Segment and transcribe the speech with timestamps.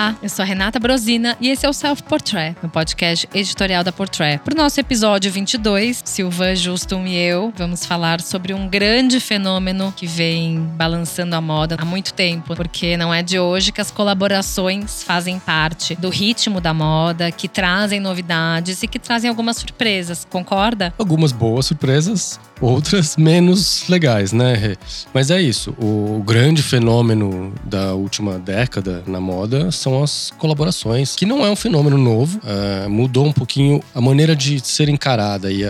[0.00, 3.84] Olá, eu sou a Renata Brosina e esse é o Self Portrait, no podcast editorial
[3.84, 4.42] da Portrait.
[4.42, 9.92] Para o nosso episódio 22, Silvan Justum e eu vamos falar sobre um grande fenômeno
[9.94, 13.90] que vem balançando a moda há muito tempo, porque não é de hoje que as
[13.90, 20.26] colaborações fazem parte do ritmo da moda, que trazem novidades e que trazem algumas surpresas.
[20.30, 20.94] Concorda?
[20.98, 24.76] Algumas boas surpresas, outras menos legais, né?
[25.12, 25.74] Mas é isso.
[25.78, 31.56] O grande fenômeno da última década na moda são as colaborações, que não é um
[31.56, 32.38] fenômeno novo.
[32.38, 35.60] Uh, mudou um pouquinho a maneira de ser encarada e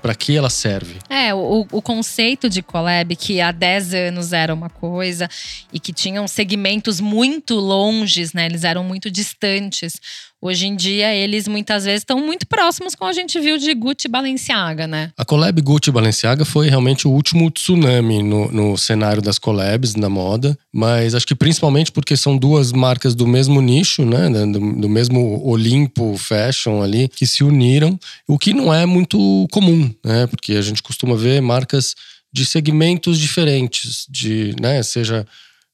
[0.00, 0.96] para que ela serve.
[1.08, 5.28] É, o, o conceito de collab, que há 10 anos era uma coisa
[5.72, 8.46] e que tinham segmentos muito longes, né?
[8.46, 10.00] Eles eram muito distantes.
[10.40, 14.06] Hoje em dia, eles muitas vezes estão muito próximos, como a gente viu de Gucci
[14.06, 15.10] e Balenciaga, né?
[15.16, 19.94] A collab Gucci e Balenciaga foi realmente o último tsunami no, no cenário das collabs
[19.94, 24.28] na moda, mas acho que principalmente porque são duas marcas do mesmo nicho, né?
[24.28, 29.90] Do, do mesmo Olimpo Fashion ali, que se uniram, o que não é muito comum,
[30.04, 30.26] né?
[30.26, 31.94] Porque a gente costuma ver marcas
[32.32, 34.82] de segmentos diferentes, de, né?
[34.82, 35.26] Seja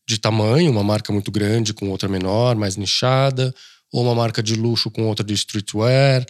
[0.06, 3.55] de tamanho, uma marca muito grande com outra menor, mais nichada
[3.93, 6.27] ou uma marca de luxo com outra de streetwear,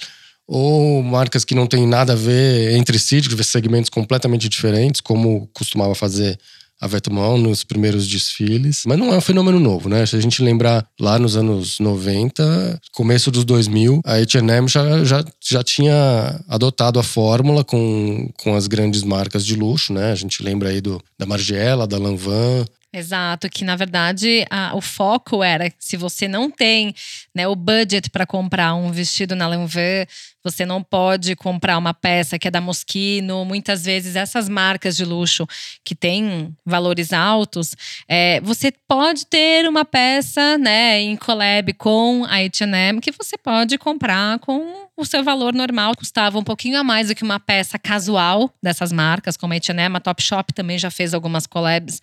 [0.46, 5.48] ou marcas que não têm nada a ver entre si, de segmentos completamente diferentes, como
[5.52, 6.38] costumava fazer
[6.80, 8.82] a Vetements nos primeiros desfiles.
[8.86, 10.04] Mas não é um fenômeno novo, né?
[10.04, 15.24] Se a gente lembrar lá nos anos 90, começo dos 2000, a H&M já, já,
[15.40, 20.12] já tinha adotado a fórmula com, com as grandes marcas de luxo, né?
[20.12, 24.80] A gente lembra aí do, da Margiela, da Lanvin, Exato, que na verdade a, o
[24.80, 26.94] foco era se você não tem
[27.34, 30.06] né, o budget para comprar um vestido na Lanvin,
[30.44, 33.44] você não pode comprar uma peça que é da Moschino.
[33.44, 35.44] Muitas vezes essas marcas de luxo
[35.82, 37.74] que têm valores altos,
[38.06, 43.76] é, você pode ter uma peça né, em collab com a H&M que você pode
[43.76, 47.76] comprar com o seu valor normal custava um pouquinho a mais do que uma peça
[47.78, 52.00] casual dessas marcas, como a H&M, a Topshop também já fez algumas collabs,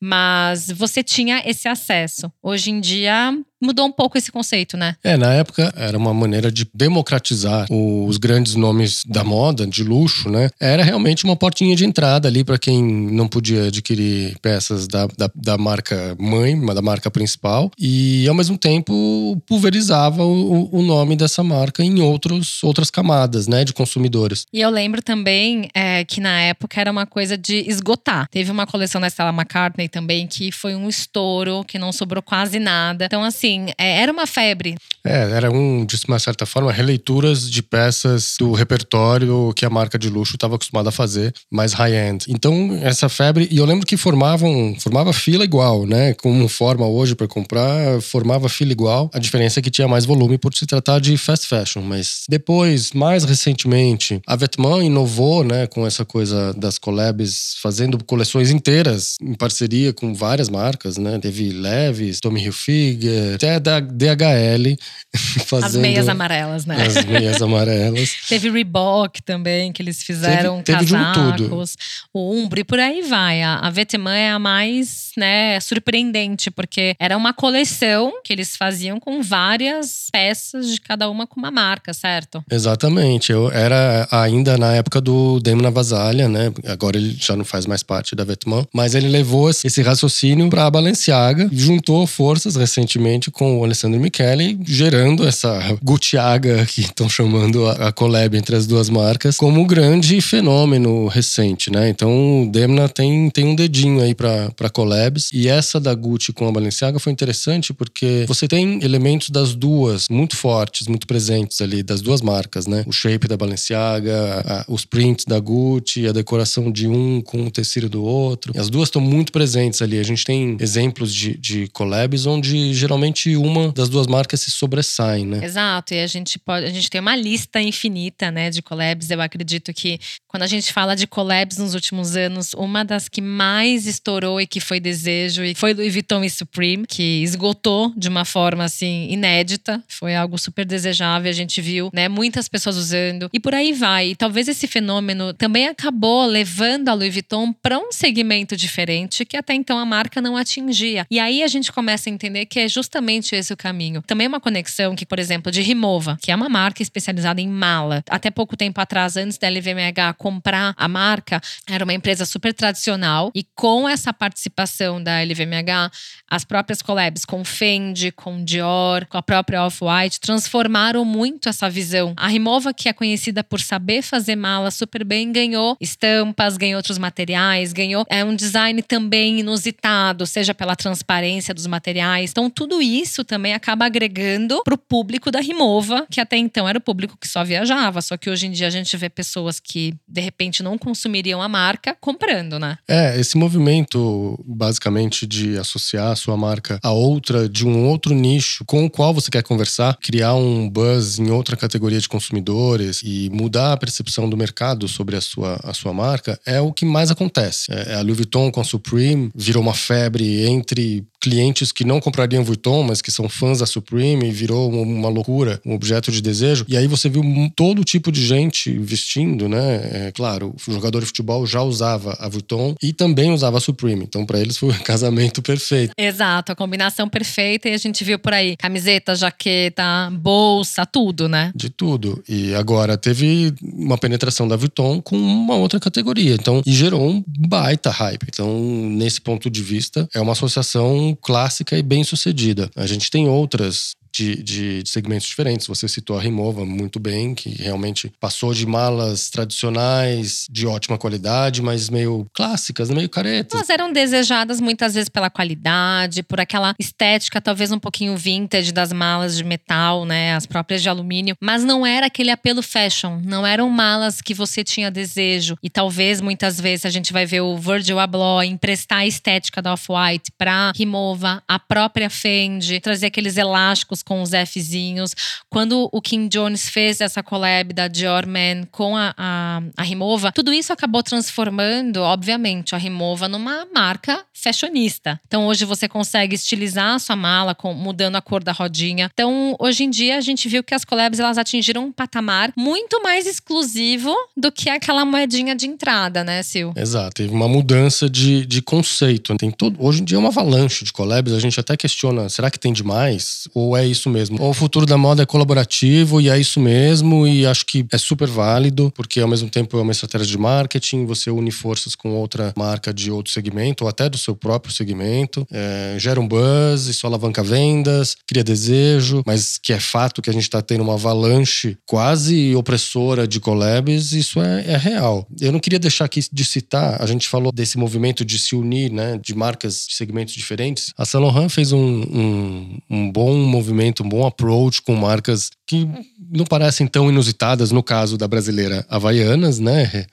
[0.00, 0.31] mas
[0.74, 2.32] você tinha esse acesso.
[2.42, 4.96] Hoje em dia mudou um pouco esse conceito, né?
[5.02, 10.28] É, na época era uma maneira de democratizar os grandes nomes da moda, de luxo,
[10.28, 10.50] né?
[10.60, 15.30] Era realmente uma portinha de entrada ali para quem não podia adquirir peças da, da,
[15.34, 21.42] da, marca mãe, da marca principal, e ao mesmo tempo pulverizava o, o nome dessa
[21.42, 24.46] marca em outros, outras camadas, né, de consumidores.
[24.52, 28.28] E eu lembro também é, que na época era uma coisa de esgotar.
[28.30, 32.58] Teve uma coleção da Stella McCartney também que foi um estouro, que não sobrou quase
[32.58, 33.04] nada.
[33.04, 34.76] Então, assim, assim, é, era uma febre.
[35.04, 39.98] É, era um, de uma certa forma, releituras de peças do repertório que a marca
[39.98, 42.26] de luxo estava acostumada a fazer, mais high-end.
[42.28, 46.14] Então, essa febre, e eu lembro que formavam, formava fila igual, né?
[46.14, 49.10] Como forma hoje para comprar, formava fila igual.
[49.12, 52.92] A diferença é que tinha mais volume por se tratar de fast fashion, mas depois,
[52.92, 59.34] mais recentemente, a Vetements inovou, né, com essa coisa das collabs, fazendo coleções inteiras em
[59.34, 61.18] parceria com várias marcas, né?
[61.18, 64.76] Teve Levi's, Tommy Hilfiger, até da DHL.
[65.44, 66.86] Fazendo as meias amarelas, né?
[66.86, 68.16] As meias amarelas.
[68.28, 71.76] teve Reebok também, que eles fizeram teve, teve casacos.
[72.14, 73.42] O Umbro e por aí vai.
[73.42, 78.98] A, a Vetements é a mais né, surpreendente, porque era uma coleção que eles faziam
[78.98, 82.42] com várias peças de cada uma com uma marca, certo?
[82.50, 83.32] Exatamente.
[83.32, 86.52] Eu era ainda na época do Demo na Vasalha, né?
[86.66, 90.66] Agora ele já não faz mais parte da Vetements, mas ele levou esse raciocínio para
[90.66, 97.66] a Balenciaga, juntou forças recentemente com o Alessandro Michele, gerando essa Gutiaga que estão chamando
[97.66, 101.88] a, a collab entre as duas marcas como um grande fenômeno recente, né?
[101.88, 106.48] Então o Demna tem, tem um dedinho aí para collabs e essa da Gucci com
[106.48, 111.82] a Balenciaga foi interessante porque você tem elementos das duas muito fortes, muito presentes ali
[111.82, 112.84] das duas marcas, né?
[112.86, 117.50] O shape da Balenciaga, a, os prints da Gucci, a decoração de um com o
[117.50, 118.52] tecido do outro.
[118.54, 119.98] E as duas estão muito presentes ali.
[119.98, 125.26] A gente tem exemplos de, de collabs onde geralmente uma das duas marcas se sobressaem,
[125.26, 125.44] né?
[125.44, 129.10] Exato, e a gente pode, a gente tem uma lista infinita, né, de collabs.
[129.10, 133.20] Eu acredito que quando a gente fala de collabs nos últimos anos, uma das que
[133.20, 138.08] mais estourou e que foi desejo e foi Louis Vuitton e Supreme, que esgotou de
[138.08, 143.28] uma forma assim inédita, foi algo super desejável, a gente viu, né, muitas pessoas usando
[143.32, 144.10] e por aí vai.
[144.10, 149.36] E talvez esse fenômeno também acabou levando a Louis Vuitton para um segmento diferente que
[149.36, 151.06] até então a marca não atingia.
[151.10, 154.02] E aí a gente começa a entender que é justamente exatamente esse o caminho.
[154.02, 158.02] Também uma conexão que, por exemplo, de Rimova, que é uma marca especializada em mala.
[158.08, 163.30] Até pouco tempo atrás, antes da LVMH comprar a marca, era uma empresa super tradicional
[163.34, 165.90] e com essa participação da LVMH,
[166.30, 172.14] as próprias collabs com Fendi, com Dior, com a própria Off-White transformaram muito essa visão.
[172.16, 176.98] A Rimova, que é conhecida por saber fazer mala super bem, ganhou estampas, ganhou outros
[176.98, 182.30] materiais, ganhou é um design também inusitado, seja pela transparência dos materiais.
[182.30, 182.91] Então tudo isso
[183.24, 187.28] também acaba agregando para o público da Rimova, que até então era o público que
[187.28, 190.76] só viajava, só que hoje em dia a gente vê pessoas que de repente não
[190.76, 192.78] consumiriam a marca comprando, né?
[192.88, 198.64] É, esse movimento basicamente de associar a sua marca a outra de um outro nicho
[198.64, 203.30] com o qual você quer conversar, criar um buzz em outra categoria de consumidores e
[203.32, 207.10] mudar a percepção do mercado sobre a sua, a sua marca é o que mais
[207.10, 207.72] acontece.
[207.72, 212.42] É, a Louis Vuitton com a Supreme virou uma febre entre clientes que não comprariam
[212.42, 216.64] Vuitton, mas que são fãs da Supreme, e virou uma loucura, um objeto de desejo.
[216.68, 217.22] E aí você viu
[217.54, 220.06] todo tipo de gente vestindo, né?
[220.08, 224.02] É, claro, o jogador de futebol já usava a Vuitton e também usava a Supreme.
[224.02, 225.92] Então, para eles foi o casamento perfeito.
[225.96, 227.68] Exato, a combinação perfeita.
[227.68, 231.52] E a gente viu por aí camiseta, jaqueta, bolsa, tudo, né?
[231.54, 232.22] De tudo.
[232.28, 236.34] E agora teve uma penetração da Vuitton com uma outra categoria.
[236.34, 238.26] Então, e gerou um baita hype.
[238.28, 238.60] Então,
[238.90, 242.70] nesse ponto de vista, é uma associação clássica e bem sucedida.
[242.76, 245.66] A gente tem outras de, de, de, segmentos diferentes.
[245.66, 251.62] Você citou a Rimova muito bem, que realmente passou de malas tradicionais de ótima qualidade,
[251.62, 253.54] mas meio clássicas, meio caretas.
[253.54, 258.92] Elas eram desejadas muitas vezes pela qualidade, por aquela estética talvez um pouquinho vintage das
[258.92, 263.46] malas de metal, né, as próprias de alumínio, mas não era aquele apelo fashion, não
[263.46, 265.56] eram malas que você tinha desejo.
[265.62, 269.72] E talvez muitas vezes a gente vai ver o Virgil Abloh emprestar a estética da
[269.72, 275.14] Off-White para Rimova, a própria Fendi, trazer aqueles elásticos com os Fzinhos.
[275.48, 280.32] Quando o Kim Jones fez essa collab da Dior Man com a, a, a Rimova,
[280.32, 285.20] tudo isso acabou transformando, obviamente, a Rimova numa marca fashionista.
[285.26, 289.08] Então hoje você consegue estilizar a sua mala com, mudando a cor da rodinha.
[289.12, 293.00] Então hoje em dia a gente viu que as collabs elas atingiram um patamar muito
[293.02, 296.74] mais exclusivo do que aquela moedinha de entrada, né, Sil?
[296.76, 299.36] Exato, teve uma mudança de, de conceito.
[299.36, 302.50] Tem todo, hoje em dia é uma avalanche de collabs, a gente até questiona, será
[302.50, 303.48] que tem demais?
[303.54, 304.42] Ou é isso mesmo.
[304.42, 308.28] O futuro da moda é colaborativo e é isso mesmo, e acho que é super
[308.28, 312.52] válido, porque ao mesmo tempo é uma estratégia de marketing, você une forças com outra
[312.56, 317.06] marca de outro segmento, ou até do seu próprio segmento, é, gera um buzz, isso
[317.06, 321.76] alavanca vendas, cria desejo, mas que é fato que a gente está tendo uma avalanche
[321.86, 325.26] quase opressora de collabs, isso é, é real.
[325.40, 328.90] Eu não queria deixar aqui de citar, a gente falou desse movimento de se unir,
[328.90, 330.92] né, de marcas de segmentos diferentes.
[330.96, 335.88] A Saint Laurent fez um, um, um bom movimento um bom approach com marcas que
[336.30, 340.06] não parecem tão inusitadas no caso da brasileira Havaianas, né?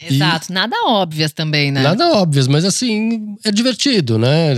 [0.00, 1.82] Exato, e nada óbvias também, né?
[1.82, 4.54] Nada óbvias, mas assim, é divertido, né?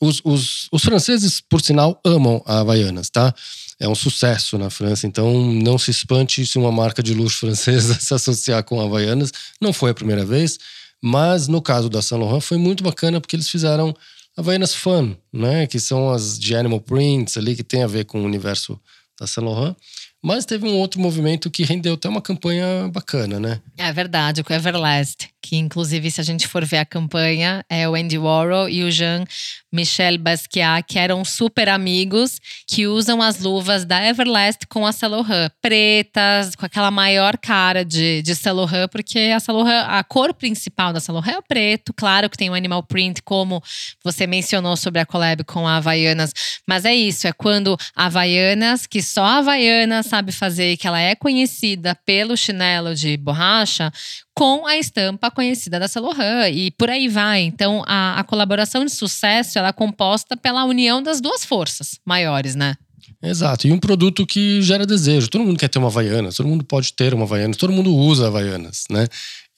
[0.00, 3.34] Os, os, os franceses, por sinal, amam a Havaianas, tá?
[3.78, 7.94] É um sucesso na França, então não se espante se uma marca de luxo francesa
[8.00, 9.32] se associar com a Havaianas.
[9.60, 10.58] Não foi a primeira vez,
[11.02, 13.94] mas no caso da Saint Laurent foi muito bacana porque eles fizeram
[14.36, 15.66] Havaianas Fun, né?
[15.66, 18.80] Que são as de Animal Prints ali, que tem a ver com o universo
[19.18, 19.76] da Saint Laurent.
[20.24, 23.60] Mas teve um outro movimento que rendeu até uma campanha bacana, né?
[23.76, 25.28] É verdade, com Everlast.
[25.44, 28.90] Que, inclusive, se a gente for ver a campanha, é o Andy Warhol e o
[28.92, 35.50] Jean-Michel Basquiat, que eram super amigos, que usam as luvas da Everlast com a Laurent.
[35.60, 41.00] Pretas, com aquela maior cara de, de Laurent, porque a Laurent, a cor principal da
[41.08, 41.92] Laurent é o preto.
[41.92, 43.60] Claro que tem o animal print, como
[44.04, 46.32] você mencionou sobre a collab com a Havaianas.
[46.68, 51.94] Mas é isso, é quando Havaianas, que só Havaianas sabe fazer, que ela é conhecida
[52.04, 53.90] pelo chinelo de borracha,
[54.34, 57.40] com a estampa conhecida da Laurent e por aí vai.
[57.40, 62.54] Então, a, a colaboração de sucesso ela é composta pela união das duas forças maiores,
[62.54, 62.74] né?
[63.22, 65.30] Exato, e um produto que gera desejo.
[65.30, 68.26] Todo mundo quer ter uma Havaianas, todo mundo pode ter uma Havaianas, todo mundo usa
[68.26, 69.06] Havaianas, né?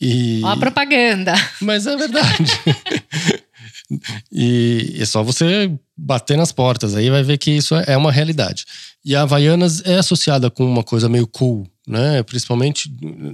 [0.00, 0.40] E...
[0.44, 1.34] Ó a propaganda.
[1.60, 2.44] Mas é verdade.
[4.30, 8.64] e é só você bater nas portas, aí vai ver que isso é uma realidade.
[9.04, 12.22] E a Havaianas é associada com uma coisa meio cool, né?
[12.22, 12.90] Principalmente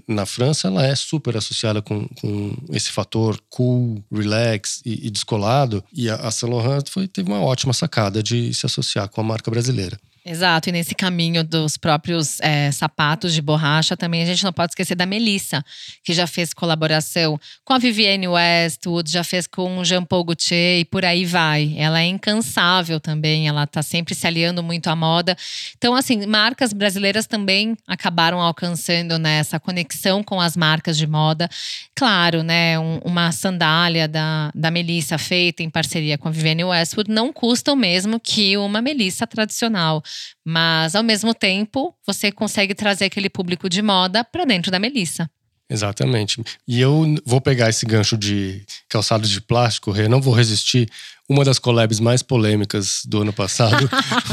[0.06, 5.84] na França, ela é super associada com, com esse fator cool, relax e, e descolado.
[5.92, 9.24] E a, a Saint Laurent foi, teve uma ótima sacada de se associar com a
[9.24, 9.96] marca brasileira.
[10.24, 14.72] Exato, e nesse caminho dos próprios é, sapatos de borracha também a gente não pode
[14.72, 15.64] esquecer da Melissa,
[16.04, 20.80] que já fez colaboração com a Vivienne Westwood, já fez com o Jean Paul Gaultier
[20.80, 21.74] e por aí vai.
[21.74, 25.34] Ela é incansável também, ela tá sempre se aliando muito à moda.
[25.78, 31.48] Então, assim, marcas brasileiras também acabaram alcançando né, essa conexão com as marcas de moda.
[31.94, 37.10] Claro, né, um, uma sandália da, da Melissa feita em parceria com a Vivienne Westwood
[37.10, 40.02] não custa o mesmo que uma Melissa tradicional.
[40.44, 45.30] Mas, ao mesmo tempo, você consegue trazer aquele público de moda para dentro da Melissa.
[45.70, 46.42] Exatamente.
[46.66, 50.90] E eu vou pegar esse gancho de calçado de plástico, Rê, não vou resistir.
[51.28, 53.88] Uma das collabs mais polêmicas do ano passado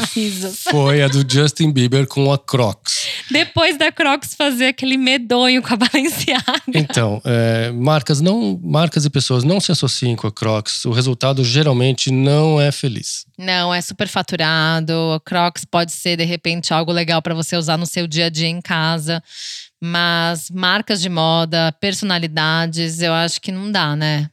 [0.72, 3.08] foi a do Justin Bieber com a Crocs.
[3.30, 6.64] Depois da Crocs fazer aquele medonho com a Balenciaga.
[6.74, 10.86] Então, é, marcas não, marcas e pessoas não se associem com a Crocs.
[10.86, 13.28] O resultado geralmente não é feliz.
[13.38, 14.92] Não, é super faturado.
[15.14, 18.30] A Crocs pode ser de repente algo legal para você usar no seu dia a
[18.30, 19.22] dia em casa.
[19.82, 24.30] Mas marcas de moda, personalidades, eu acho que não dá, né?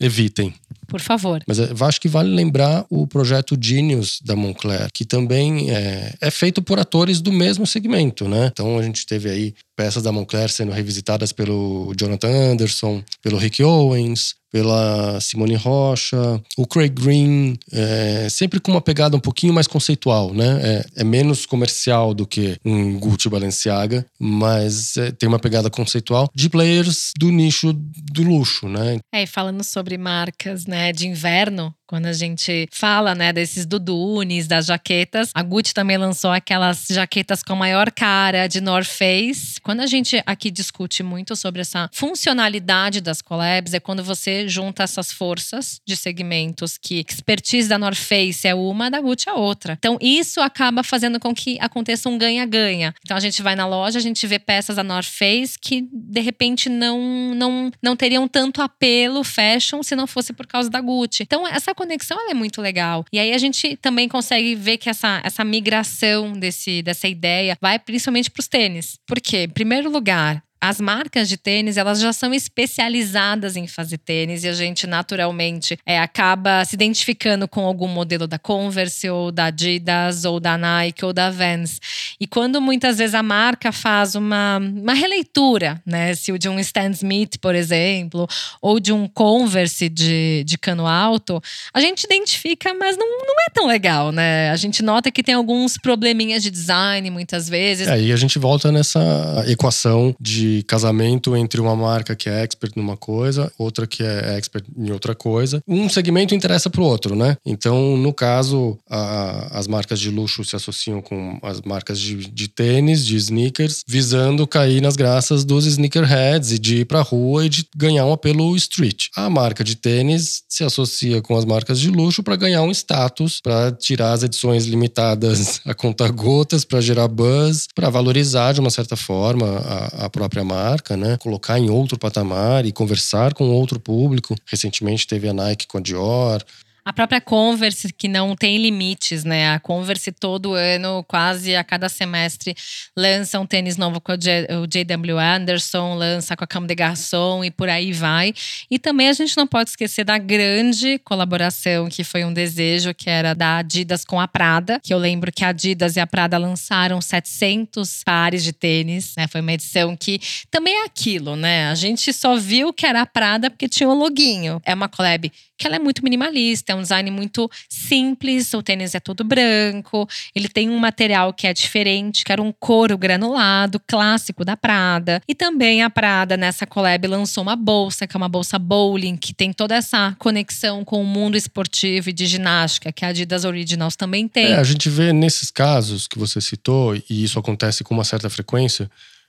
[0.00, 0.54] Evitem.
[0.86, 1.42] Por favor.
[1.46, 6.30] Mas eu acho que vale lembrar o projeto Genius da Moncler, que também é, é
[6.30, 8.48] feito por atores do mesmo segmento, né?
[8.50, 13.62] Então a gente teve aí peças da Moncler sendo revisitadas pelo Jonathan Anderson, pelo Rick
[13.62, 19.66] Owens, pela Simone Rocha, o Craig Green, é, sempre com uma pegada um pouquinho mais
[19.66, 20.60] conceitual, né?
[20.96, 26.48] É, é menos comercial do que um Gucci Balenciaga, mas tem uma pegada conceitual de
[26.48, 28.98] players do nicho do luxo, né?
[29.12, 34.46] É, e falando sobre marcas, né, de inverno, quando a gente fala, né, desses dudunes,
[34.46, 39.58] das jaquetas, a Gucci também lançou aquelas jaquetas com maior cara de North Face.
[39.62, 44.82] Quando a gente aqui discute muito sobre essa funcionalidade das collabs, é quando você junta
[44.82, 49.72] essas forças de segmentos que expertise da North Face é uma, da Gucci é outra.
[49.78, 52.94] Então isso acaba fazendo com que aconteça um ganha-ganha.
[53.02, 56.20] Então a gente vai na loja, a gente vê peças da North Face que de
[56.20, 61.22] repente não não não teriam tanto apelo fashion se não fosse por causa da Gucci.
[61.22, 63.04] Então essa conexão é muito legal.
[63.12, 67.78] E aí a gente também consegue ver que essa, essa migração desse, dessa ideia vai
[67.78, 68.98] principalmente para os tênis.
[69.06, 69.44] Por quê?
[69.44, 74.48] Em primeiro lugar, as marcas de tênis elas já são especializadas em fazer tênis e
[74.48, 80.24] a gente naturalmente é, acaba se identificando com algum modelo da Converse ou da Adidas
[80.24, 81.80] ou da Nike ou da Vans.
[82.20, 86.58] E quando muitas vezes a marca faz uma, uma releitura né se o de um
[86.58, 88.26] Stan Smith por exemplo
[88.60, 91.40] ou de um Converse de, de cano alto
[91.72, 94.50] a gente identifica mas não, não é tão legal né?
[94.50, 97.86] A gente nota que tem alguns probleminhas de design muitas vezes.
[97.88, 102.96] É, a gente volta nessa equação de casamento entre uma marca que é expert numa
[102.96, 105.62] coisa, outra que é expert em outra coisa.
[105.66, 107.36] Um segmento interessa para o outro, né?
[107.44, 112.48] Então, no caso, a, as marcas de luxo se associam com as marcas de, de
[112.48, 117.48] tênis, de sneakers, visando cair nas graças dos sneakerheads e de ir para rua e
[117.48, 119.08] de ganhar um apelo street.
[119.16, 123.40] A marca de tênis se associa com as marcas de luxo para ganhar um status,
[123.42, 128.70] para tirar as edições limitadas a conta gotas, para gerar buzz, para valorizar de uma
[128.70, 131.16] certa forma a, a própria própria marca, né?
[131.16, 134.36] Colocar em outro patamar e conversar com outro público.
[134.46, 136.42] Recentemente teve a Nike com a Dior,
[136.88, 139.52] a própria Converse, que não tem limites, né?
[139.52, 142.56] A Converse todo ano, quase a cada semestre,
[142.96, 147.50] lança um tênis novo com o JW Anderson, lança com a Cam de Garçon e
[147.50, 148.32] por aí vai.
[148.70, 153.10] E também a gente não pode esquecer da grande colaboração, que foi um desejo, que
[153.10, 154.80] era da Adidas com a Prada.
[154.82, 159.28] Que eu lembro que a Adidas e a Prada lançaram 700 pares de tênis, né?
[159.28, 160.18] Foi uma edição que
[160.50, 161.68] também é aquilo, né?
[161.68, 164.58] A gente só viu que era a Prada porque tinha o loguinho.
[164.64, 168.94] É uma collab que ela é muito minimalista, é um design muito simples, o tênis
[168.94, 173.80] é todo branco, ele tem um material que é diferente, que era um couro granulado,
[173.86, 175.20] clássico da Prada.
[175.26, 179.34] E também a Prada, nessa collab, lançou uma bolsa, que é uma bolsa bowling, que
[179.34, 183.96] tem toda essa conexão com o mundo esportivo e de ginástica, que a Adidas Originals
[183.96, 184.52] também tem.
[184.52, 188.30] É, a gente vê nesses casos que você citou, e isso acontece com uma certa
[188.30, 188.88] frequência,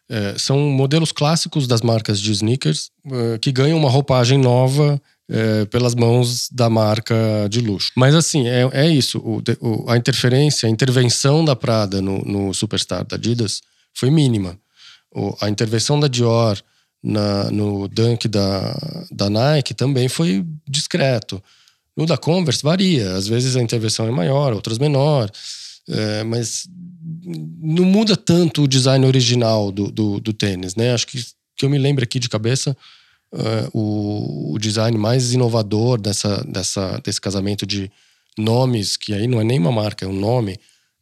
[0.09, 5.65] é, são modelos clássicos das marcas de sneakers é, que ganham uma roupagem nova é,
[5.65, 7.15] pelas mãos da marca
[7.50, 7.91] de luxo.
[7.95, 9.19] Mas assim, é, é isso.
[9.19, 13.62] O, o, a interferência, a intervenção da Prada no, no Superstar da Adidas
[13.93, 14.57] foi mínima.
[15.13, 16.59] O, a intervenção da Dior
[17.01, 21.41] na, no Dunk da, da Nike também foi discreto.
[21.95, 23.13] No da Converse varia.
[23.13, 25.29] Às vezes a intervenção é maior, outras menor.
[25.88, 26.67] É, mas
[27.62, 30.93] não muda tanto o design original do, do, do tênis, né?
[30.93, 31.24] Acho que,
[31.55, 32.75] que eu me lembro aqui de cabeça
[33.33, 37.91] uh, o, o, design mais inovador dessa, dessa, desse casamento de
[38.38, 40.59] nomes, que aí não é nem uma marca, é um nome,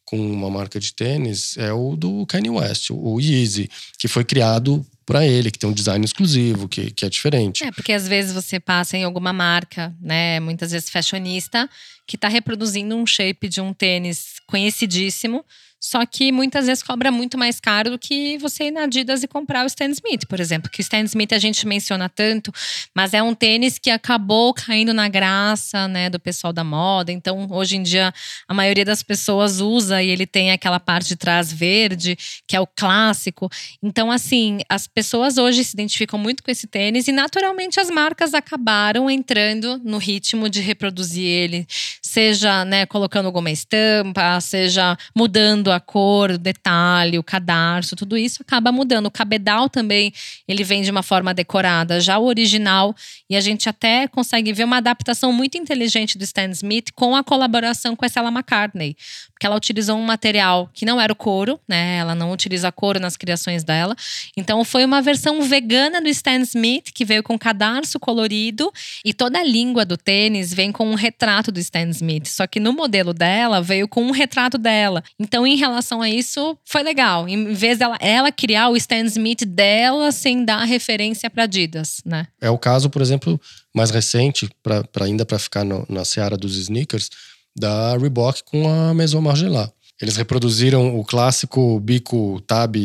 [0.08, 3.70] com uma marca de tênis é o do Kanye West, o Yeezy,
[4.00, 7.64] que foi criado para ele, que tem um design exclusivo, que, que é diferente.
[7.64, 11.70] É, porque às vezes você passa em alguma marca, né, muitas vezes fashionista,
[12.06, 15.46] que está reproduzindo um shape de um tênis conhecidíssimo,
[15.80, 19.28] só que muitas vezes cobra muito mais caro do que você ir na Adidas e
[19.28, 20.72] comprar o Stan Smith, por exemplo.
[20.72, 22.52] Que o Stan Smith a gente menciona tanto,
[22.96, 27.12] mas é um tênis que acabou caindo na graça, né, do pessoal da moda.
[27.12, 28.14] Então, hoje em dia,
[28.48, 32.18] a maioria das pessoas usa e ele tem aquela parte de trás verde,
[32.48, 33.50] que é o clássico.
[33.84, 38.34] Então, assim, as pessoas hoje se identificam muito com esse tênis e naturalmente as marcas
[38.34, 41.68] acabaram entrando no ritmo de reproduzir ele,
[42.02, 48.18] seja, né, colocando alguma estampa, seja mudando mudando a cor, o detalhe, o cadarço, tudo
[48.18, 49.08] isso acaba mudando.
[49.08, 50.14] O cabedal também,
[50.48, 52.96] ele vem de uma forma decorada, já o original,
[53.30, 57.24] e a gente até consegue ver uma adaptação muito inteligente do Stan Smith com a
[57.24, 58.96] colaboração com a Stella McCartney,
[59.38, 61.98] porque ela utilizou um material que não era o couro, né?
[61.98, 63.96] Ela não utiliza couro nas criações dela.
[64.36, 68.74] Então foi uma versão vegana do Stan Smith que veio com cadarço colorido
[69.06, 72.60] e toda a língua do tênis vem com um retrato do Stan Smith, só que
[72.60, 75.04] no modelo dela veio com um retrato dela.
[75.20, 77.30] Então em relação a isso, foi legal.
[77.30, 82.26] Em vez dela ela criar o Stan Smith dela sem dar referência para Adidas, né?
[82.42, 83.40] É o caso, por exemplo,
[83.72, 87.12] mais recente, para ainda para ficar no, na seara dos sneakers,
[87.58, 89.74] da Reebok com a Maison Margiela.
[90.02, 92.76] Eles reproduziram o clássico bico tab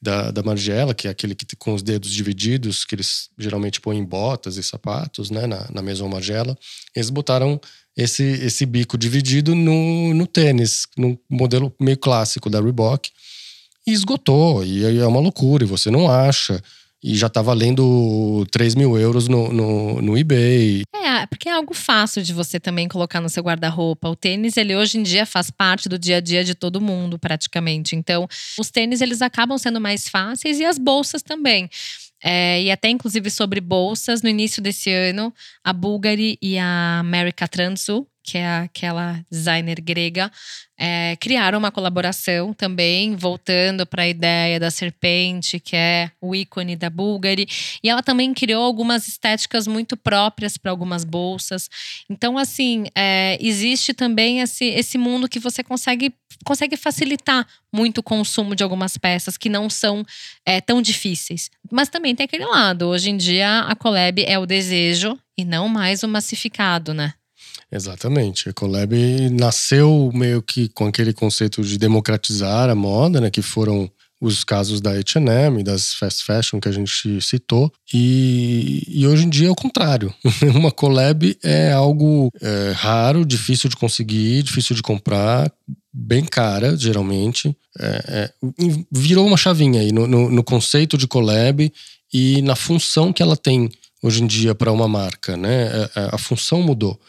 [0.00, 3.98] da, da Margiela, que é aquele que com os dedos divididos, que eles geralmente põem
[3.98, 6.56] em botas e sapatos, né, na, na Maison Margiela.
[6.94, 7.60] Eles botaram
[7.96, 13.10] esse, esse bico dividido no, no tênis, no modelo meio clássico da Reebok.
[13.86, 16.62] E esgotou, e é uma loucura, e você não acha.
[17.02, 20.82] E já tá valendo 3 mil euros no, no, no eBay.
[20.94, 24.08] É, porque é algo fácil de você também colocar no seu guarda-roupa.
[24.08, 27.18] O tênis, ele hoje em dia faz parte do dia a dia de todo mundo,
[27.18, 27.96] praticamente.
[27.96, 31.68] Então, os tênis, eles acabam sendo mais fáceis e as bolsas também.
[32.22, 37.32] É, e até inclusive sobre bolsas, no início desse ano, a Bulgari e a Mary
[37.32, 40.30] Katrantzou, que é aquela designer grega,
[40.78, 46.74] é, criaram uma colaboração também, voltando para a ideia da serpente, que é o ícone
[46.74, 47.46] da Bulgari.
[47.82, 51.68] E ela também criou algumas estéticas muito próprias para algumas bolsas.
[52.10, 56.12] Então, assim, é, existe também esse, esse mundo que você consegue,
[56.44, 60.04] consegue facilitar muito o consumo de algumas peças que não são
[60.44, 61.48] é, tão difíceis.
[61.70, 62.88] Mas também tem aquele lado.
[62.88, 67.14] Hoje em dia, a collab é o desejo e não mais o massificado, né?
[67.72, 68.50] Exatamente.
[68.50, 68.94] A Collab
[69.30, 73.30] nasceu meio que com aquele conceito de democratizar a moda, né?
[73.30, 77.72] Que foram os casos da H&M, das fast fashion que a gente citou.
[77.92, 80.14] E, e hoje em dia é o contrário.
[80.54, 85.50] Uma collab é algo é, raro, difícil de conseguir, difícil de comprar,
[85.92, 87.56] bem cara, geralmente.
[87.80, 88.32] É, é,
[88.92, 91.72] virou uma chavinha aí no, no, no conceito de collab
[92.12, 93.70] e na função que ela tem
[94.02, 95.64] hoje em dia para uma marca, né?
[95.64, 97.00] É, é, a função mudou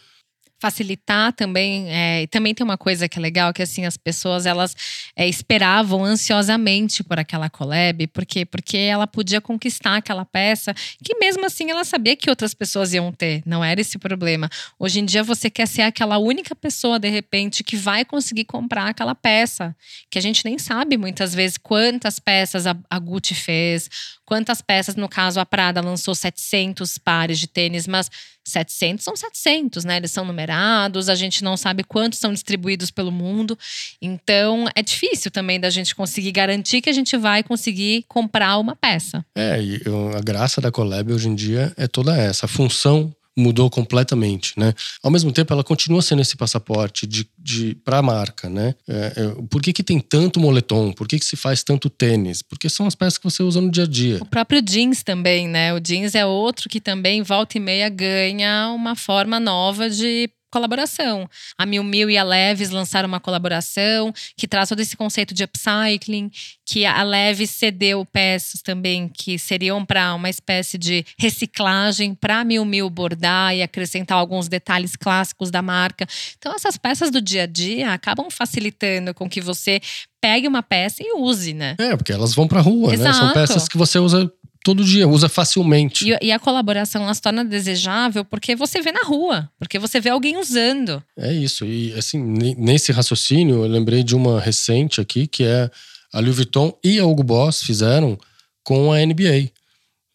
[0.63, 1.87] facilitar também.
[1.89, 4.73] É, também tem uma coisa que é legal, que assim, as pessoas elas
[5.13, 10.73] é, esperavam ansiosamente por aquela collab, porque porque ela podia conquistar aquela peça,
[11.03, 14.49] que mesmo assim ela sabia que outras pessoas iam ter, não era esse problema.
[14.79, 18.87] Hoje em dia você quer ser aquela única pessoa, de repente, que vai conseguir comprar
[18.87, 19.75] aquela peça,
[20.09, 23.89] que a gente nem sabe muitas vezes quantas peças a, a Gucci fez,
[24.33, 28.09] quantas peças, no caso, a Prada lançou 700 pares de tênis, mas
[28.43, 29.97] 700 são 700, né?
[29.97, 33.55] Eles são numerados, a gente não sabe quantos são distribuídos pelo mundo.
[34.01, 38.75] Então, é difícil também da gente conseguir garantir que a gente vai conseguir comprar uma
[38.75, 39.23] peça.
[39.37, 39.79] É, e
[40.17, 42.47] a graça da Collab hoje em dia é toda essa.
[42.47, 44.73] A função mudou completamente, né?
[45.01, 48.75] Ao mesmo tempo, ela continua sendo esse passaporte de, de para a marca, né?
[48.87, 50.91] É, é, por que, que tem tanto moletom?
[50.91, 52.41] Por que, que se faz tanto tênis?
[52.41, 54.17] Porque são as peças que você usa no dia a dia.
[54.21, 55.73] O próprio jeans também, né?
[55.73, 61.27] O jeans é outro que também volta e meia ganha uma forma nova de colaboração.
[61.57, 65.43] A Mil Mil e a Leves lançaram uma colaboração que traz todo esse conceito de
[65.43, 66.29] upcycling,
[66.63, 72.63] que a Leves cedeu peças também que seriam para uma espécie de reciclagem para Mil
[72.63, 76.05] Mil bordar e acrescentar alguns detalhes clássicos da marca.
[76.37, 79.81] Então essas peças do dia a dia acabam facilitando com que você
[80.21, 81.75] pegue uma peça e use, né?
[81.79, 83.09] É, porque elas vão para rua, Exato.
[83.09, 83.25] né?
[83.25, 84.31] São peças que você usa
[84.63, 86.09] todo dia, usa facilmente.
[86.09, 89.99] E, e, a colaboração ela se torna desejável porque você vê na rua, porque você
[89.99, 91.03] vê alguém usando.
[91.17, 91.65] É isso.
[91.65, 92.17] E assim,
[92.57, 95.69] nesse raciocínio, eu lembrei de uma recente aqui que é
[96.13, 98.17] a Louis Vuitton e a Hugo Boss fizeram
[98.63, 99.51] com a NBA.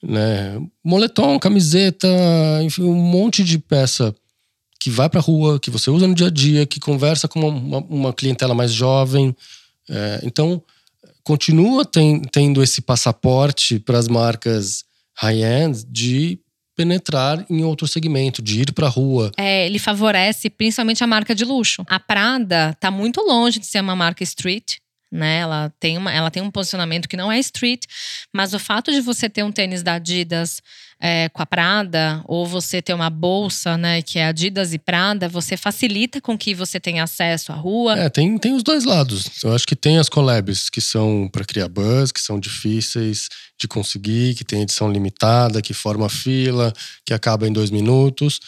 [0.02, 0.60] Né?
[0.82, 2.08] Moletom, camiseta,
[2.62, 4.14] enfim, um monte de peça
[4.80, 7.40] que vai para a rua, que você usa no dia a dia, que conversa com
[7.40, 9.36] uma, uma clientela mais jovem.
[9.90, 10.62] É, então,
[11.28, 14.82] continua tem, tendo esse passaporte para as marcas
[15.18, 16.38] high-end de
[16.74, 19.30] penetrar em outro segmento, de ir para a rua.
[19.36, 21.84] É, ele favorece principalmente a marca de luxo.
[21.86, 24.78] A Prada está muito longe de ser uma marca street
[25.10, 25.38] né?
[25.38, 27.84] Ela tem, uma, ela tem um posicionamento que não é street,
[28.32, 30.60] mas o fato de você ter um tênis da Adidas
[31.00, 35.28] é, com a Prada, ou você ter uma bolsa, né, que é Adidas e Prada,
[35.28, 37.98] você facilita com que você tenha acesso à rua.
[37.98, 39.42] É, tem, tem os dois lados.
[39.42, 43.28] Eu acho que tem as collabs que são para criar buzz, que são difíceis
[43.60, 46.72] de conseguir, que tem edição limitada, que forma fila,
[47.06, 48.40] que acaba em dois minutos.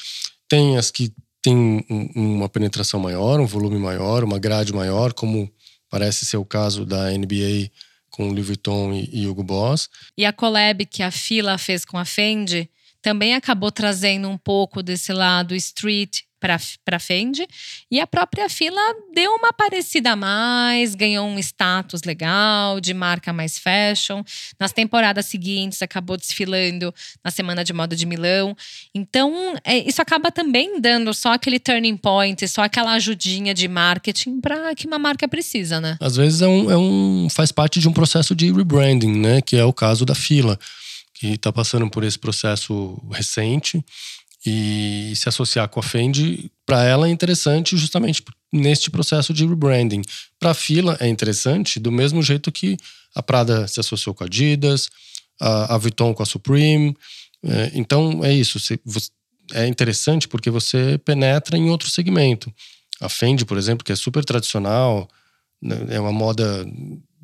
[0.48, 1.84] Tem as que têm
[2.14, 5.50] uma penetração maior, um volume maior, uma grade maior, como
[5.90, 7.68] Parece ser o caso da NBA
[8.10, 9.88] com Louis Vuitton e, e Hugo Boss.
[10.16, 12.68] E a collab que a Fila fez com a Fendi
[13.02, 17.46] também acabou trazendo um pouco desse lado street para Fendi.
[17.90, 18.80] E a própria fila
[19.14, 24.22] deu uma parecida a mais, ganhou um status legal de marca mais fashion.
[24.58, 28.56] Nas temporadas seguintes, acabou desfilando na Semana de Moda de Milão.
[28.94, 34.40] Então, é, isso acaba também dando só aquele turning point, só aquela ajudinha de marketing
[34.40, 35.96] para que uma marca precisa, né?
[36.00, 39.42] Às vezes é um, é um, faz parte de um processo de rebranding, né?
[39.42, 40.58] Que é o caso da fila,
[41.14, 43.84] que está passando por esse processo recente
[44.44, 48.22] e se associar com a Fendi, para ela é interessante justamente
[48.52, 50.02] neste processo de rebranding.
[50.38, 52.76] Para a fila é interessante do mesmo jeito que
[53.14, 54.88] a Prada se associou com a Adidas,
[55.40, 56.96] a, a Vuitton com a Supreme.
[57.42, 58.58] É, então é isso.
[58.58, 58.78] Você,
[59.52, 62.52] é interessante porque você penetra em outro segmento.
[63.00, 65.08] A Fendi, por exemplo, que é super tradicional,
[65.60, 66.66] né, é uma moda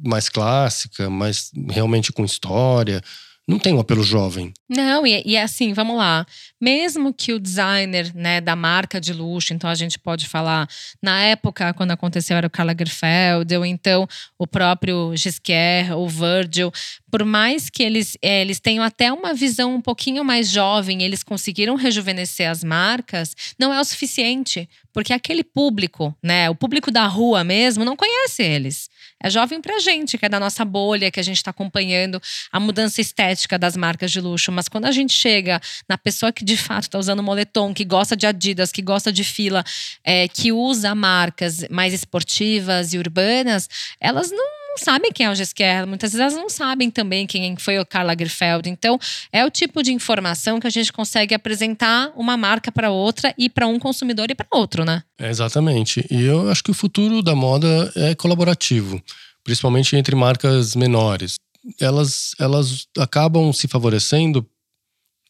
[0.04, 3.02] mais clássica, mas realmente com história
[3.48, 4.52] não tem um apelo jovem.
[4.68, 6.26] Não, e, e assim, vamos lá.
[6.60, 10.68] Mesmo que o designer né, da marca de luxo, então a gente pode falar,
[11.00, 16.72] na época, quando aconteceu, era o Karl Lagerfeld, ou então o próprio Gisquet, ou Virgil,
[17.08, 21.22] por mais que eles, é, eles tenham até uma visão um pouquinho mais jovem, eles
[21.22, 24.68] conseguiram rejuvenescer as marcas, não é o suficiente.
[24.92, 28.88] Porque aquele público, né, o público da rua mesmo, não conhece eles.
[29.22, 32.20] É jovem pra gente, que é da nossa bolha, que a gente está acompanhando
[32.52, 34.52] a mudança estética das marcas de luxo.
[34.52, 38.14] Mas quando a gente chega na pessoa que de fato está usando moletom, que gosta
[38.14, 39.64] de Adidas, que gosta de fila,
[40.04, 43.68] é, que usa marcas mais esportivas e urbanas,
[44.00, 47.56] elas não não sabem quem é o Gisquer, muitas vezes elas não sabem também quem
[47.56, 48.68] foi o Karl Lagerfeld.
[48.68, 48.98] Então,
[49.32, 53.48] é o tipo de informação que a gente consegue apresentar uma marca para outra e
[53.48, 55.02] para um consumidor e para outro, né?
[55.18, 56.06] É, exatamente.
[56.10, 59.02] E eu acho que o futuro da moda é colaborativo,
[59.42, 61.36] principalmente entre marcas menores.
[61.80, 64.46] Elas, elas acabam se favorecendo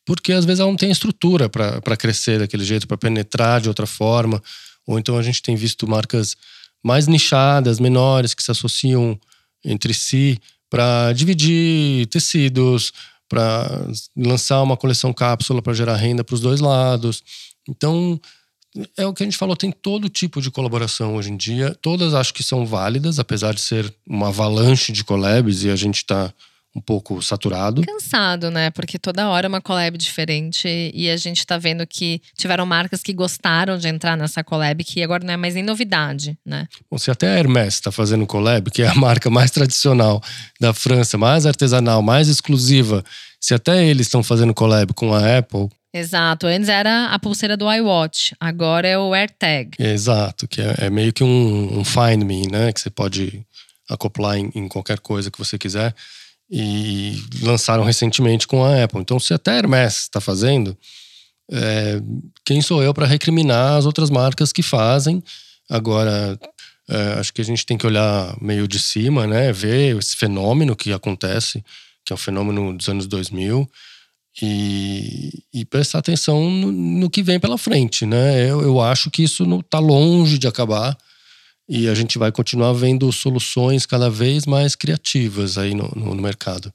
[0.04, 3.86] porque às vezes ela não tem estrutura para crescer daquele jeito, para penetrar de outra
[3.86, 4.40] forma.
[4.86, 6.36] Ou então a gente tem visto marcas
[6.82, 9.18] mais nichadas, menores, que se associam
[9.66, 10.38] entre si
[10.70, 12.92] para dividir tecidos,
[13.28, 17.22] para lançar uma coleção cápsula para gerar renda para os dois lados.
[17.68, 18.20] Então,
[18.96, 21.76] é o que a gente falou, tem todo tipo de colaboração hoje em dia.
[21.80, 25.96] Todas acho que são válidas, apesar de ser uma avalanche de collabs e a gente
[25.96, 26.32] está
[26.76, 27.82] um pouco saturado.
[27.82, 28.70] Cansado, né?
[28.70, 33.02] Porque toda hora é uma collab diferente e a gente tá vendo que tiveram marcas
[33.02, 36.68] que gostaram de entrar nessa collab, que agora não é mais nem novidade, né?
[36.90, 40.22] Bom, se até a Hermès está fazendo collab, que é a marca mais tradicional
[40.60, 43.02] da França, mais artesanal, mais exclusiva,
[43.40, 46.46] se até eles estão fazendo collab com a Apple, Exato.
[46.46, 49.70] Antes era a pulseira do iWatch, agora é o AirTag.
[49.78, 52.70] Exato, que é, é meio que um, um, Find Me, né?
[52.70, 53.42] Que você pode
[53.88, 55.94] acoplar em, em, qualquer coisa que você quiser
[56.50, 59.00] e lançaram recentemente com a Apple.
[59.00, 60.76] Então, se até a Hermes está fazendo,
[61.50, 62.00] é,
[62.44, 65.22] quem sou eu para recriminar as outras marcas que fazem?
[65.68, 66.38] Agora,
[66.88, 69.52] é, acho que a gente tem que olhar meio de cima, né?
[69.52, 71.64] Ver esse fenômeno que acontece,
[72.04, 73.68] que é um fenômeno dos anos 2000,
[74.40, 78.48] e, e prestar atenção no, no, que vem pela frente, né?
[78.48, 80.96] Eu, eu acho que isso está longe de acabar
[81.68, 86.72] e a gente vai continuar vendo soluções cada vez mais criativas aí no, no, mercado.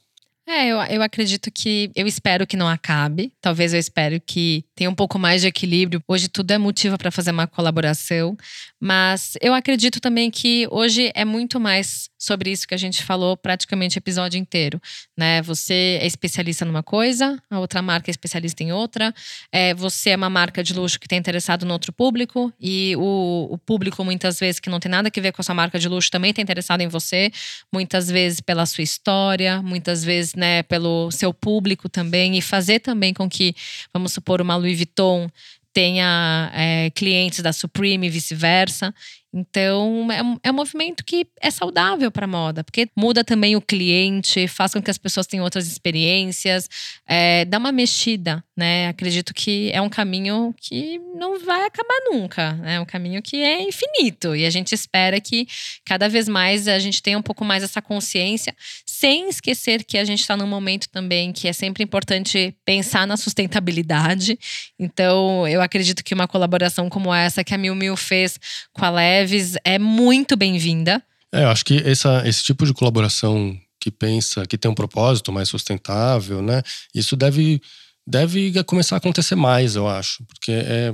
[0.47, 1.91] É, eu, eu acredito que.
[1.95, 3.31] Eu espero que não acabe.
[3.39, 6.03] Talvez eu espero que tenha um pouco mais de equilíbrio.
[6.07, 8.35] Hoje tudo é motivo para fazer uma colaboração.
[8.79, 13.35] Mas eu acredito também que hoje é muito mais sobre isso que a gente falou
[13.35, 14.79] praticamente o episódio inteiro,
[15.17, 15.41] né?
[15.41, 19.13] Você é especialista numa coisa, a outra marca é especialista em outra.
[19.51, 23.47] É, você é uma marca de luxo que está interessado no outro público e o,
[23.51, 25.87] o, público muitas vezes que não tem nada a ver com a sua marca de
[25.87, 27.31] luxo também está interessado em você,
[27.73, 33.13] muitas vezes pela sua história, muitas vezes, né, pelo seu público também e fazer também
[33.13, 33.53] com que,
[33.93, 35.29] vamos supor, uma Louis Vuitton
[35.71, 38.91] tenha é, clientes da Supreme e vice-versa.
[39.33, 43.55] Então, é um, é um movimento que é saudável para a moda, porque muda também
[43.55, 46.69] o cliente, faz com que as pessoas tenham outras experiências,
[47.07, 48.89] é, dá uma mexida, né?
[48.89, 52.75] Acredito que é um caminho que não vai acabar nunca, né?
[52.75, 55.47] É um caminho que é infinito e a gente espera que
[55.85, 58.53] cada vez mais a gente tenha um pouco mais essa consciência,
[58.85, 63.15] sem esquecer que a gente está num momento também que é sempre importante pensar na
[63.15, 64.37] sustentabilidade.
[64.77, 68.37] Então, eu acredito que uma colaboração como essa que a Mil Mil fez
[68.73, 69.20] com a Leve
[69.63, 71.01] É muito bem-vinda.
[71.31, 75.31] É, eu acho que essa, esse tipo de colaboração que pensa, que tem um propósito
[75.31, 76.61] mais sustentável, né?
[76.93, 77.61] Isso deve
[78.05, 80.91] deve começar a acontecer mais, eu acho, porque é,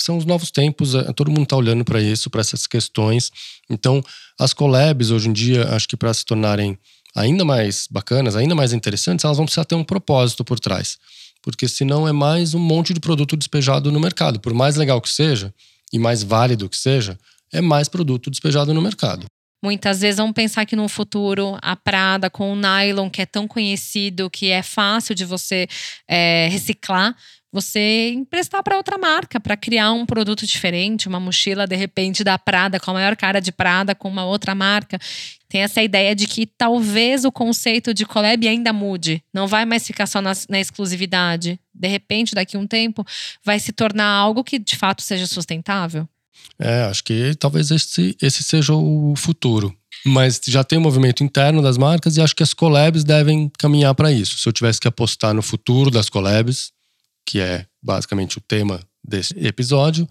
[0.00, 3.30] são os novos tempos, é, todo mundo está olhando para isso, para essas questões.
[3.68, 4.02] Então,
[4.38, 6.78] as collabs hoje em dia, acho que para se tornarem
[7.14, 10.98] ainda mais bacanas, ainda mais interessantes, elas vão precisar ter um propósito por trás,
[11.42, 14.38] porque senão é mais um monte de produto despejado no mercado.
[14.38, 15.52] Por mais legal que seja
[15.92, 17.18] e mais válido que seja,
[17.52, 19.26] é mais produto despejado no mercado.
[19.62, 23.46] Muitas vezes vamos pensar que no futuro a Prada com o nylon, que é tão
[23.46, 25.68] conhecido, que é fácil de você
[26.08, 27.14] é, reciclar,
[27.52, 32.38] você emprestar para outra marca, para criar um produto diferente, uma mochila de repente da
[32.38, 34.98] Prada, com a maior cara de Prada, com uma outra marca.
[35.48, 39.84] Tem essa ideia de que talvez o conceito de collab ainda mude, não vai mais
[39.84, 41.60] ficar só na, na exclusividade.
[41.74, 43.04] De repente, daqui a um tempo,
[43.44, 46.08] vai se tornar algo que de fato seja sustentável.
[46.58, 49.74] É, acho que talvez esse, esse seja o futuro.
[50.04, 53.94] Mas já tem um movimento interno das marcas e acho que as collabs devem caminhar
[53.94, 54.38] para isso.
[54.38, 56.70] Se eu tivesse que apostar no futuro das collabs,
[57.26, 60.08] que é basicamente o tema desse episódio,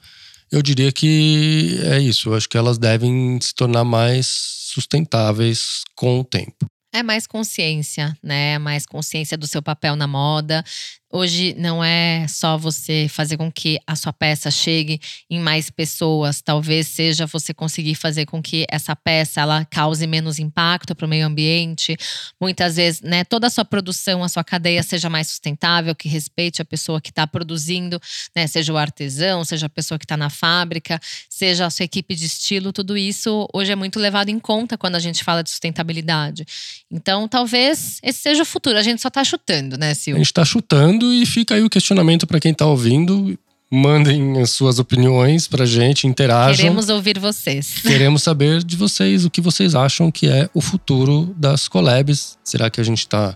[0.52, 2.30] eu diria que é isso.
[2.30, 6.66] Eu acho que elas devem se tornar mais sustentáveis com o tempo.
[6.92, 8.58] É mais consciência, né?
[8.58, 10.64] Mais consciência do seu papel na moda,
[11.12, 16.40] Hoje não é só você fazer com que a sua peça chegue em mais pessoas,
[16.40, 21.10] talvez seja você conseguir fazer com que essa peça ela cause menos impacto para o
[21.10, 21.98] meio ambiente.
[22.40, 26.62] Muitas vezes, né, toda a sua produção, a sua cadeia seja mais sustentável, que respeite
[26.62, 28.00] a pessoa que está produzindo,
[28.36, 32.14] né, seja o artesão, seja a pessoa que está na fábrica, seja a sua equipe
[32.14, 35.50] de estilo, tudo isso hoje é muito levado em conta quando a gente fala de
[35.50, 36.46] sustentabilidade.
[36.92, 38.78] Então, talvez esse seja o futuro.
[38.78, 40.14] A gente só está chutando, né, Sil?
[40.16, 43.38] A gente está chutando e fica aí o questionamento para quem está ouvindo.
[43.72, 46.56] Mandem as suas opiniões pra gente, interajam.
[46.56, 47.82] Queremos ouvir vocês.
[47.82, 52.38] Queremos saber de vocês o que vocês acham que é o futuro das collabs.
[52.44, 53.36] Será que a gente está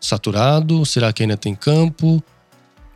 [0.00, 0.86] saturado?
[0.86, 2.22] Será que ainda tem campo?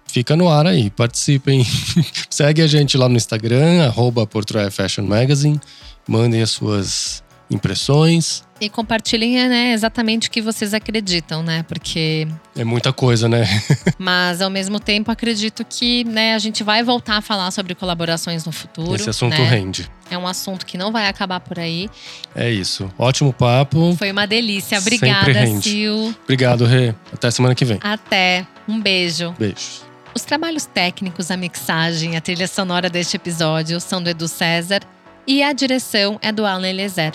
[0.07, 1.67] Fica no ar aí, participem.
[2.31, 4.29] Segue a gente lá no Instagram, arroba
[4.71, 5.61] Fashion Magazine.
[6.07, 8.45] Mandem as suas impressões.
[8.61, 11.65] E compartilhem né, exatamente o que vocês acreditam, né?
[11.69, 12.27] Porque.
[12.57, 13.47] É muita coisa, né?
[13.99, 18.45] Mas ao mesmo tempo acredito que né, a gente vai voltar a falar sobre colaborações
[18.45, 18.97] no futuro.
[18.97, 19.49] Esse assunto né?
[19.49, 19.89] rende.
[20.11, 21.89] É um assunto que não vai acabar por aí.
[22.35, 22.93] É isso.
[22.99, 23.95] Ótimo papo.
[23.97, 24.79] Foi uma delícia.
[24.79, 26.15] Obrigada, Sil.
[26.25, 26.95] Obrigado, Rê.
[27.13, 27.79] Até semana que vem.
[27.81, 28.45] Até.
[28.67, 29.35] Um beijo.
[29.39, 29.87] Beijos.
[30.15, 34.81] Os trabalhos técnicos, a mixagem, a trilha sonora deste episódio são do Edu César
[35.27, 37.13] e a direção é do Alan Eliezer.